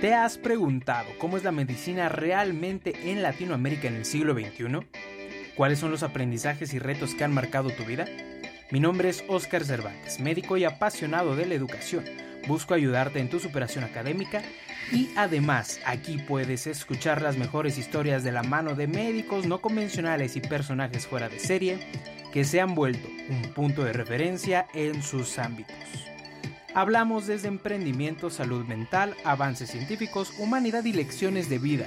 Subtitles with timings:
[0.00, 4.86] ¿Te has preguntado cómo es la medicina realmente en Latinoamérica en el siglo XXI?
[5.56, 8.06] ¿Cuáles son los aprendizajes y retos que han marcado tu vida?
[8.70, 12.04] Mi nombre es Oscar Cervantes, médico y apasionado de la educación.
[12.46, 14.42] Busco ayudarte en tu superación académica
[14.92, 20.36] y además aquí puedes escuchar las mejores historias de la mano de médicos no convencionales
[20.36, 21.80] y personajes fuera de serie
[22.32, 25.74] que se han vuelto un punto de referencia en sus ámbitos.
[26.78, 31.86] Hablamos desde emprendimiento, salud mental, avances científicos, humanidad y lecciones de vida,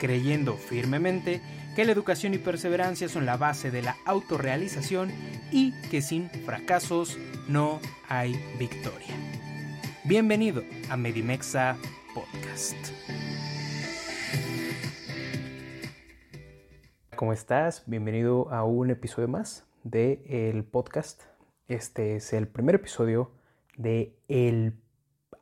[0.00, 1.40] creyendo firmemente
[1.76, 5.12] que la educación y perseverancia son la base de la autorrealización
[5.52, 7.16] y que sin fracasos
[7.46, 9.14] no hay victoria.
[10.02, 11.76] Bienvenido a Medimexa
[12.12, 12.74] Podcast.
[17.14, 17.84] ¿Cómo estás?
[17.86, 21.22] Bienvenido a un episodio más del el podcast.
[21.68, 23.37] Este es el primer episodio
[23.78, 24.74] de el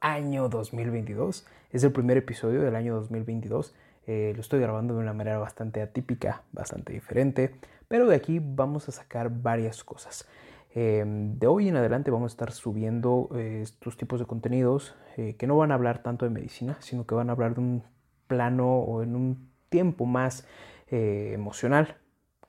[0.01, 1.47] año 2022.
[1.73, 3.75] Es el primer episodio del año 2022.
[4.07, 7.57] Eh, lo estoy grabando de una manera bastante atípica, bastante diferente,
[7.89, 10.29] pero de aquí vamos a sacar varias cosas.
[10.75, 15.35] Em, de hoy en adelante vamos a estar subiendo eh, estos tipos de contenidos eh,
[15.37, 17.83] que no van a hablar tanto de medicina, sino que van a hablar de un
[18.29, 20.47] plano o en un tiempo más
[20.89, 21.97] emocional,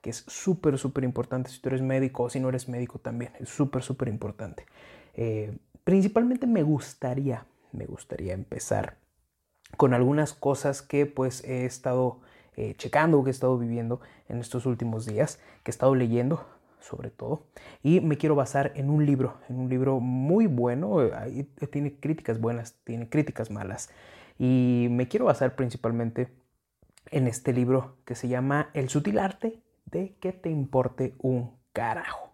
[0.00, 3.32] que es súper, súper importante si tú eres médico o si no eres médico también,
[3.40, 4.64] es súper, súper importante.
[5.88, 8.98] Principalmente me gustaría, me gustaría empezar
[9.78, 12.20] con algunas cosas que pues he estado
[12.58, 16.44] eh, checando, que he estado viviendo en estos últimos días, que he estado leyendo
[16.78, 17.46] sobre todo,
[17.82, 20.98] y me quiero basar en un libro, en un libro muy bueno,
[21.72, 23.88] tiene críticas buenas, tiene críticas malas,
[24.38, 26.28] y me quiero basar principalmente
[27.10, 32.27] en este libro que se llama El sutil arte de que te importe un carajo.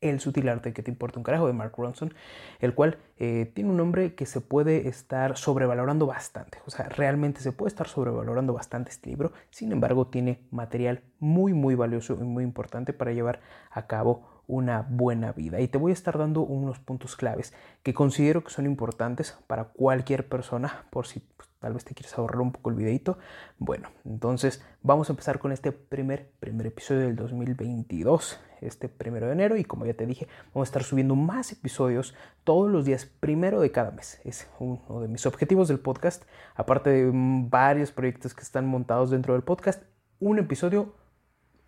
[0.00, 2.14] El sutil arte que te importa un carajo de Mark Ronson,
[2.60, 6.58] el cual eh, tiene un nombre que se puede estar sobrevalorando bastante.
[6.66, 9.32] O sea, realmente se puede estar sobrevalorando bastante este libro.
[9.50, 14.86] Sin embargo, tiene material muy, muy valioso y muy importante para llevar a cabo una
[14.88, 15.60] buena vida.
[15.60, 19.64] Y te voy a estar dando unos puntos claves que considero que son importantes para
[19.64, 23.18] cualquier persona, por si pues, tal vez te quieres ahorrar un poco el videito.
[23.58, 29.32] Bueno, entonces vamos a empezar con este primer, primer episodio del 2022, este primero de
[29.32, 29.56] enero.
[29.56, 32.14] Y como ya te dije, vamos a estar subiendo más episodios
[32.44, 34.20] todos los días primero de cada mes.
[34.24, 36.24] Es uno de mis objetivos del podcast,
[36.54, 39.82] aparte de varios proyectos que están montados dentro del podcast.
[40.20, 40.94] Un episodio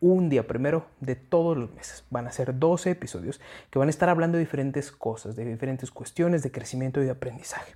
[0.00, 2.04] un día primero de todos los meses.
[2.10, 3.40] Van a ser 12 episodios
[3.70, 7.10] que van a estar hablando de diferentes cosas, de diferentes cuestiones de crecimiento y de
[7.10, 7.74] aprendizaje.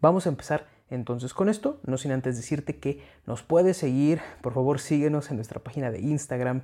[0.00, 4.54] Vamos a empezar entonces con esto, no sin antes decirte que nos puedes seguir, por
[4.54, 6.62] favor síguenos en nuestra página de Instagram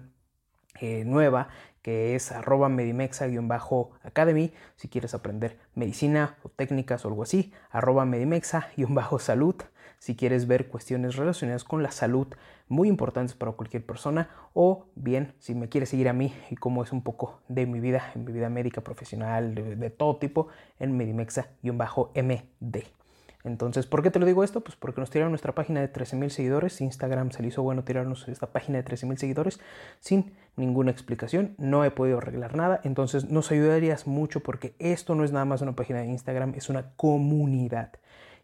[0.81, 1.49] eh, nueva
[1.83, 9.57] que es arroba medimexa-academy si quieres aprender medicina o técnicas o algo así, arroba medimexa-salud
[9.99, 12.29] si quieres ver cuestiones relacionadas con la salud
[12.69, 16.83] muy importantes para cualquier persona o bien si me quieres seguir a mí y cómo
[16.83, 20.49] es un poco de mi vida, en mi vida médica, profesional, de, de todo tipo,
[20.79, 23.04] en medimexa-md.
[23.45, 24.63] Entonces, ¿por qué te lo digo esto?
[24.63, 26.81] Pues porque nos tiraron nuestra página de 13.000 seguidores.
[26.81, 29.61] Instagram se le hizo bueno tirarnos esta página de 13.000 seguidores
[30.01, 31.55] sin ninguna explicación.
[31.59, 32.81] No he podido arreglar nada.
[32.85, 36.71] Entonces, nos ayudarías mucho porque esto no es nada más una página de Instagram, es
[36.71, 37.93] una comunidad.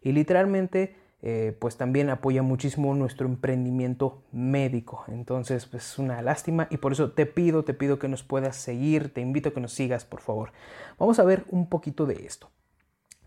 [0.03, 5.03] Y literalmente, eh, pues también apoya muchísimo nuestro emprendimiento médico.
[5.07, 8.55] Entonces, pues es una lástima y por eso te pido, te pido que nos puedas
[8.55, 9.11] seguir.
[9.11, 10.51] Te invito a que nos sigas, por favor.
[10.99, 12.51] Vamos a ver un poquito de esto.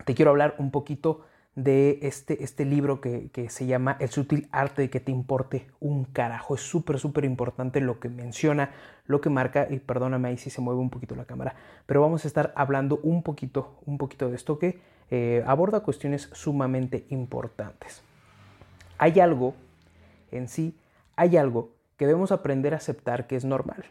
[0.05, 1.25] te quiero hablar un poquito
[1.55, 5.67] de este, este libro que, que, se llama El sutil arte de que te importe
[5.79, 6.55] un carajo.
[6.55, 8.71] Es súper, súper importante lo que menciona,
[9.05, 11.55] lo que marca, y perdóname ahí si se mueve un poquito la cámara,
[11.85, 14.79] pero vamos a estar hablando un poquito, un poquito de esto que
[15.11, 18.01] eh, aborda cuestiones sumamente importantes.
[18.97, 19.55] Hay algo
[20.31, 20.77] en sí,
[21.15, 23.85] hay algo que debemos aprender a aceptar que es normal.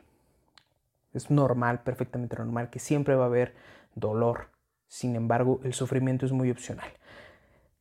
[1.15, 3.55] Es normal, perfectamente normal, que siempre va a haber
[3.95, 4.49] dolor.
[4.89, 6.89] Sin embargo, el sufrimiento es muy opcional.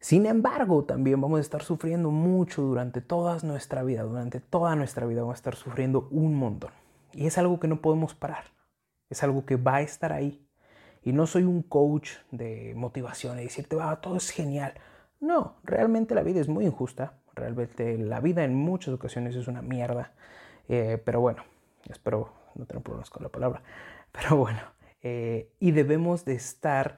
[0.04, 5.06] Sin embargo, también vamos a estar sufriendo mucho durante toda nuestra vida, durante toda nuestra
[5.06, 6.72] vida vamos a estar sufriendo un montón.
[7.14, 8.44] Y es algo que no podemos parar,
[9.10, 10.46] es algo que va a estar ahí.
[11.04, 14.74] Y no soy un coach de motivación y decirte, va, todo es genial.
[15.22, 19.62] No, realmente la vida es muy injusta, realmente la vida en muchas ocasiones es una
[19.62, 20.12] mierda.
[20.68, 21.46] Eh, pero bueno,
[21.90, 23.62] espero no tener problemas con la palabra.
[24.12, 24.60] Pero bueno,
[25.02, 26.98] eh, y debemos de estar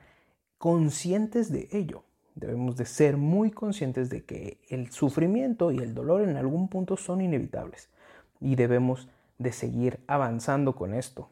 [0.57, 2.04] conscientes de ello.
[2.35, 6.97] Debemos de ser muy conscientes de que el sufrimiento y el dolor en algún punto
[6.97, 7.89] son inevitables
[8.41, 11.29] y debemos de seguir avanzando con esto.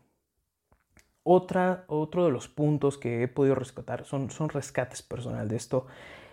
[1.23, 5.87] Otra, otro de los puntos que he podido rescatar son, son rescates personal de esto.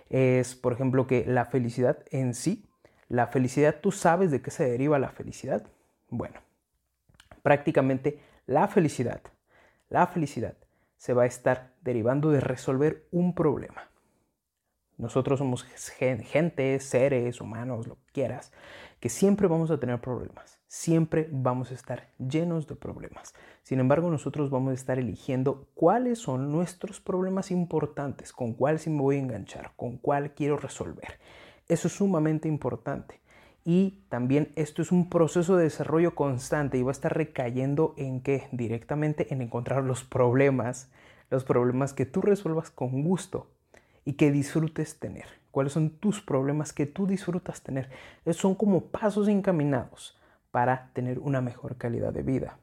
[0.08, 2.68] Es, por ejemplo, que la felicidad en sí,
[3.08, 5.66] la felicidad, ¿tú sabes de qué se deriva la felicidad?
[6.08, 6.40] Bueno,
[7.42, 9.20] prácticamente la felicidad,
[9.88, 10.54] la felicidad
[10.96, 13.89] se va a estar derivando de resolver un problema.
[15.00, 18.52] Nosotros somos gente, seres humanos, lo que quieras,
[19.00, 23.32] que siempre vamos a tener problemas, siempre vamos a estar llenos de problemas.
[23.62, 28.90] Sin embargo, nosotros vamos a estar eligiendo cuáles son nuestros problemas importantes, con cuál sí
[28.90, 31.18] me voy a enganchar, con cuál quiero resolver.
[31.66, 33.20] Eso es sumamente importante.
[33.64, 38.20] Y también esto es un proceso de desarrollo constante y va a estar recayendo en
[38.20, 38.48] qué?
[38.52, 40.90] Directamente en encontrar los problemas,
[41.30, 43.48] los problemas que tú resuelvas con gusto,
[44.10, 45.26] y que disfrutes tener.
[45.52, 47.88] ¿Cuáles son tus problemas que tú disfrutas tener?
[48.24, 50.18] Esos son como pasos encaminados
[50.50, 52.58] para tener una mejor calidad de vida.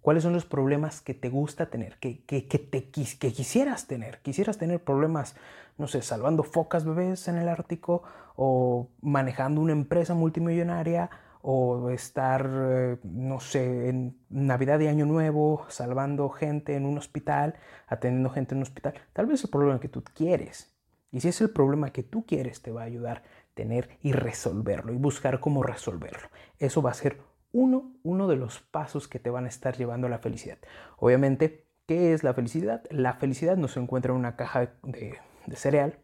[0.00, 4.20] ¿Cuáles son los problemas que te gusta tener, que, que, que, te, que quisieras tener?
[4.22, 5.34] ¿Quisieras tener problemas,
[5.76, 8.04] no sé, salvando focas bebés en el Ártico
[8.36, 11.10] o manejando una empresa multimillonaria
[11.40, 17.56] o estar, eh, no sé, en Navidad y Año Nuevo salvando gente en un hospital,
[17.88, 18.94] atendiendo gente en un hospital?
[19.12, 20.71] Tal vez el problema que tú quieres,
[21.12, 23.22] y si es el problema que tú quieres, te va a ayudar a
[23.54, 26.28] tener y resolverlo y buscar cómo resolverlo.
[26.58, 27.20] Eso va a ser
[27.52, 30.58] uno, uno de los pasos que te van a estar llevando a la felicidad.
[30.96, 32.82] Obviamente, ¿qué es la felicidad?
[32.90, 35.18] La felicidad no se encuentra en una caja de,
[35.54, 35.98] cereal.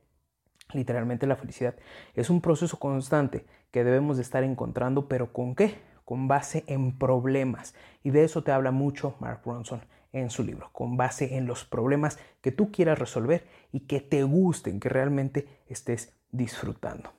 [0.75, 1.76] Literalmente la felicidad
[2.14, 5.78] es un proceso constante que debemos de estar encontrando, pero ¿con qué?
[6.04, 7.75] Con base en problemas.
[8.02, 9.81] Y de eso te habla mucho Mark Ronson
[10.12, 14.22] en su libro, con base en los problemas que tú quieras resolver y que te
[14.22, 17.12] gusten, que realmente estés disfrutando.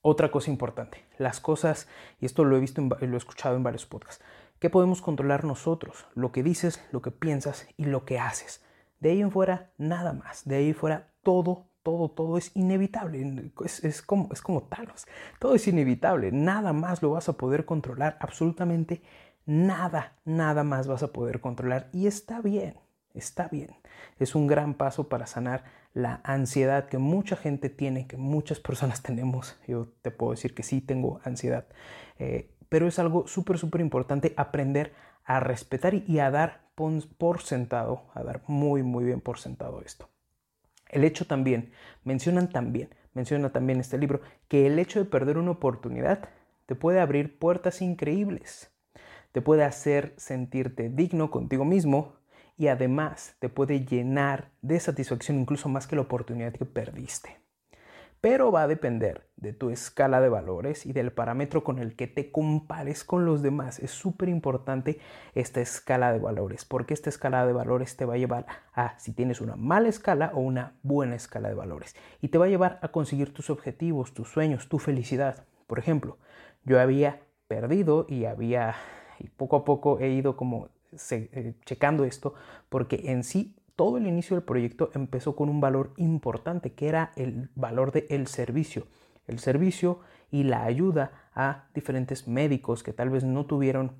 [0.00, 1.88] Otra cosa importante, las cosas,
[2.20, 4.24] y esto lo he visto, lo he escuchado en varios podcasts,
[4.58, 8.64] que podemos controlar nosotros, lo que dices, lo que piensas y lo que haces.
[9.02, 10.44] De ahí en fuera, nada más.
[10.44, 13.50] De ahí en fuera, todo, todo, todo es inevitable.
[13.64, 14.68] Es, es, como, es como.
[15.40, 16.30] Todo es inevitable.
[16.30, 18.16] Nada más lo vas a poder controlar.
[18.20, 19.02] Absolutamente
[19.46, 21.88] nada, nada más vas a poder controlar.
[21.92, 22.76] Y está bien,
[23.14, 23.70] está bien.
[24.18, 29.02] Es un gran paso para sanar la ansiedad que mucha gente tiene, que muchas personas
[29.02, 29.56] tenemos.
[29.66, 31.66] Yo te puedo decir que sí tengo ansiedad.
[32.18, 36.62] Eh, pero es algo súper, súper importante aprender a respetar y a dar
[37.18, 40.08] por sentado, a dar muy, muy bien por sentado esto.
[40.88, 45.52] El hecho también, mencionan también, menciona también este libro, que el hecho de perder una
[45.52, 46.28] oportunidad
[46.66, 48.71] te puede abrir puertas increíbles
[49.32, 52.14] te puede hacer sentirte digno contigo mismo
[52.56, 57.42] y además te puede llenar de satisfacción incluso más que la oportunidad que perdiste.
[58.20, 62.06] Pero va a depender de tu escala de valores y del parámetro con el que
[62.06, 63.80] te compares con los demás.
[63.80, 65.00] Es súper importante
[65.34, 69.12] esta escala de valores, porque esta escala de valores te va a llevar a si
[69.12, 71.96] tienes una mala escala o una buena escala de valores.
[72.20, 75.44] Y te va a llevar a conseguir tus objetivos, tus sueños, tu felicidad.
[75.66, 76.18] Por ejemplo,
[76.62, 78.76] yo había perdido y había
[79.22, 80.68] y poco a poco he ido como
[81.10, 82.34] eh, checando esto
[82.68, 87.12] porque en sí todo el inicio del proyecto empezó con un valor importante que era
[87.16, 88.86] el valor del servicio.
[89.26, 90.00] El servicio
[90.30, 93.92] y la ayuda a diferentes médicos que tal vez no tuvieron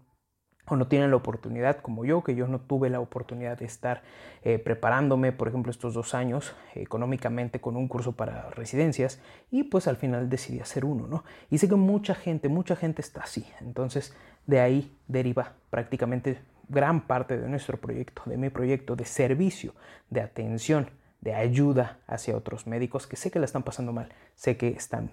[0.67, 4.02] o no tienen la oportunidad como yo, que yo no tuve la oportunidad de estar
[4.43, 9.88] eh, preparándome, por ejemplo, estos dos años económicamente con un curso para residencias y pues
[9.88, 11.25] al final decidí hacer uno, ¿no?
[11.50, 14.14] Y sé que mucha gente, mucha gente está así, entonces
[14.46, 19.75] de ahí deriva prácticamente gran parte de nuestro proyecto, de mi proyecto de servicio,
[20.11, 24.56] de atención, de ayuda hacia otros médicos que sé que la están pasando mal, sé
[24.56, 25.11] que están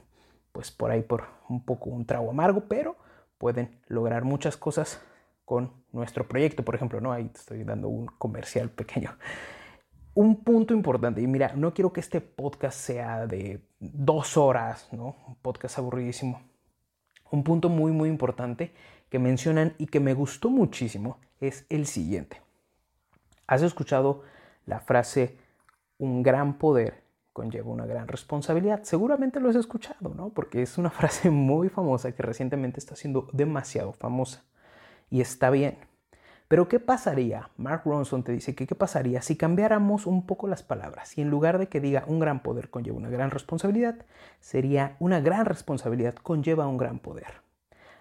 [0.52, 2.96] pues por ahí por un poco un trago amargo, pero
[3.38, 5.02] pueden lograr muchas cosas
[5.46, 7.12] con nuestro proyecto, por ejemplo, ¿no?
[7.12, 9.18] Ahí te estoy dando un comercial pequeño.
[10.14, 15.16] Un punto importante, y mira, no quiero que este podcast sea de dos horas, ¿no?
[15.28, 16.42] Un podcast aburridísimo.
[17.32, 18.74] Un punto muy, muy importante
[19.10, 22.42] que mencionan y que me gustó muchísimo es el siguiente.
[23.48, 24.24] ¿Has escuchado
[24.66, 25.38] la frase
[25.98, 27.02] un gran poder
[27.34, 28.84] conlleva una gran responsabilidad?
[28.84, 30.30] Seguramente lo has escuchado, ¿no?
[30.30, 34.44] Porque es una frase muy famosa que recientemente está siendo demasiado famosa
[35.10, 35.78] y está bien.
[36.48, 37.52] Pero ¿qué pasaría?
[37.58, 41.30] Mark Ronson te dice que qué pasaría si cambiáramos un poco las palabras y en
[41.30, 44.04] lugar de que diga un gran poder conlleva una gran responsabilidad,
[44.40, 47.49] sería una gran responsabilidad conlleva un gran poder.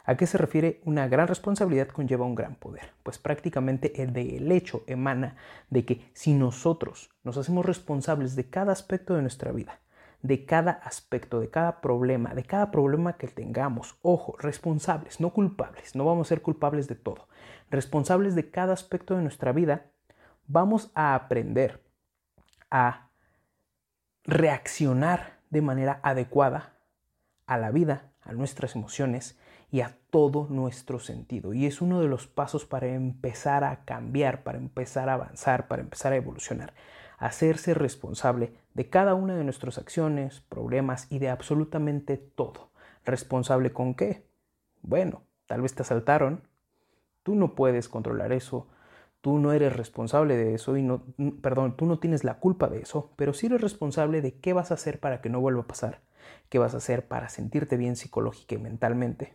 [0.09, 2.95] ¿A qué se refiere una gran responsabilidad conlleva un gran poder?
[3.03, 5.37] Pues prácticamente el del hecho emana
[5.69, 9.81] de que si nosotros nos hacemos responsables de cada aspecto de nuestra vida,
[10.23, 13.99] de cada aspecto, de cada problema, de cada problema que tengamos.
[14.01, 15.95] Ojo, responsables, no culpables.
[15.95, 17.29] No vamos a ser culpables de todo.
[17.71, 19.91] Responsables de cada aspecto de nuestra vida,
[20.47, 21.85] vamos a aprender
[22.71, 23.11] a
[24.25, 26.79] reaccionar de manera adecuada
[27.45, 29.39] a la vida, a nuestras emociones
[29.71, 31.53] y a todo nuestro sentido.
[31.53, 35.83] Y es uno de los pasos para empezar a cambiar, para empezar a avanzar, para
[35.83, 36.73] empezar a evolucionar
[37.19, 42.71] hacerse responsable de cada una de nuestras acciones, problemas y de absolutamente todo.
[43.05, 44.25] ¿Responsable con qué?
[44.83, 46.43] Bueno, tal vez te asaltaron,
[47.25, 48.69] tú no puedes controlar eso,
[49.21, 51.03] tú no eres responsable de eso y no,
[51.43, 54.71] perdón, tú no tienes la culpa de eso, pero sí eres responsable de qué vas
[54.71, 56.01] a hacer para que no vuelva a pasar,
[56.49, 59.35] qué vas a hacer para sentirte bien psicológica y mentalmente.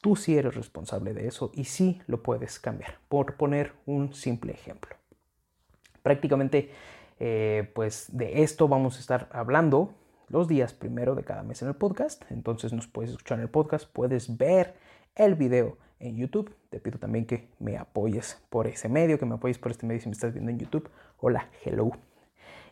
[0.00, 4.52] Tú sí eres responsable de eso y sí lo puedes cambiar, por poner un simple
[4.52, 4.96] ejemplo.
[6.02, 6.70] Prácticamente,
[7.18, 9.94] eh, pues de esto vamos a estar hablando
[10.28, 12.22] los días primero de cada mes en el podcast.
[12.30, 14.74] Entonces nos puedes escuchar en el podcast, puedes ver
[15.14, 16.54] el video en YouTube.
[16.70, 20.00] Te pido también que me apoyes por ese medio, que me apoyes por este medio
[20.00, 20.88] si me estás viendo en YouTube.
[21.18, 22.09] Hola, hello.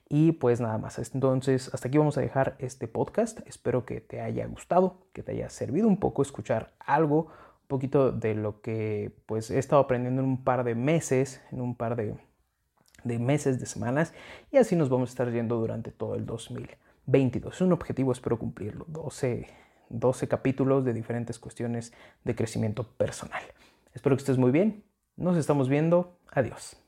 [0.08, 0.98] Y pues nada más.
[1.14, 3.40] Entonces, hasta aquí vamos a dejar este podcast.
[3.46, 8.10] Espero que te haya gustado, que te haya servido un poco escuchar algo, un poquito
[8.12, 11.96] de lo que pues he estado aprendiendo en un par de meses, en un par
[11.96, 12.16] de
[13.04, 14.12] de meses, de semanas,
[14.50, 17.54] y así nos vamos a estar yendo durante todo el 2022.
[17.54, 19.46] Es un objetivo, espero cumplirlo, 12,
[19.88, 21.92] 12 capítulos de diferentes cuestiones
[22.24, 23.42] de crecimiento personal.
[23.94, 24.84] Espero que estés muy bien,
[25.16, 26.87] nos estamos viendo, adiós.